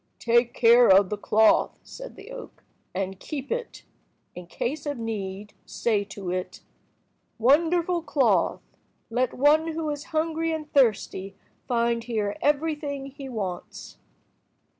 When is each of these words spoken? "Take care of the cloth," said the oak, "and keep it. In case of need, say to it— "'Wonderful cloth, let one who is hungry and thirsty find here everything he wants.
"Take 0.17 0.55
care 0.55 0.87
of 0.89 1.11
the 1.11 1.15
cloth," 1.17 1.77
said 1.83 2.15
the 2.15 2.31
oak, 2.31 2.63
"and 2.91 3.19
keep 3.19 3.51
it. 3.51 3.83
In 4.33 4.47
case 4.47 4.87
of 4.87 4.97
need, 4.97 5.53
say 5.63 6.03
to 6.05 6.31
it— 6.31 6.61
"'Wonderful 7.37 8.01
cloth, 8.01 8.63
let 9.11 9.31
one 9.35 9.73
who 9.73 9.87
is 9.91 10.05
hungry 10.05 10.51
and 10.53 10.73
thirsty 10.73 11.35
find 11.67 12.05
here 12.05 12.35
everything 12.41 13.11
he 13.11 13.29
wants. 13.29 13.99